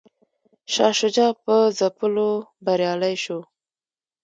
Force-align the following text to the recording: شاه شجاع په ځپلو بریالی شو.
شاه 0.73 0.93
شجاع 0.99 1.31
په 1.43 1.55
ځپلو 1.77 2.29
بریالی 2.65 3.15
شو. 3.23 3.39